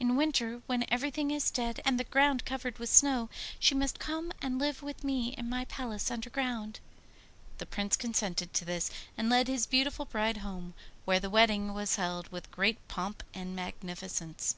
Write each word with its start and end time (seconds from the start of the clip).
In 0.00 0.16
winter, 0.16 0.62
when 0.64 0.86
everything 0.88 1.30
is 1.30 1.50
dead 1.50 1.82
and 1.84 2.00
the 2.00 2.04
ground 2.04 2.46
covered 2.46 2.78
with 2.78 2.88
snow, 2.88 3.28
she 3.58 3.74
must 3.74 3.98
come 3.98 4.32
and 4.40 4.58
live 4.58 4.82
with 4.82 5.04
me 5.04 5.34
in 5.36 5.50
my 5.50 5.66
palace 5.66 6.10
underground.' 6.10 6.80
The 7.58 7.66
Prince 7.66 7.94
consented 7.94 8.54
to 8.54 8.64
this, 8.64 8.90
and 9.18 9.28
led 9.28 9.48
his 9.48 9.66
beautiful 9.66 10.06
bride 10.06 10.38
home, 10.38 10.72
where 11.04 11.20
the 11.20 11.28
wedding 11.28 11.74
was 11.74 11.96
held 11.96 12.32
with 12.32 12.50
great 12.50 12.88
pomp 12.88 13.22
and 13.34 13.54
magnificence. 13.54 14.56